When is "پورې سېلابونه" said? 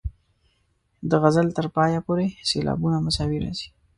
2.07-2.97